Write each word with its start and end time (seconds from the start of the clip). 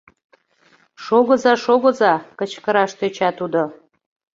—Шогыза, 1.03 1.53
шогыза!— 1.65 2.13
кычкыраш 2.39 2.91
тӧча 2.99 3.29
тудо. 3.39 3.61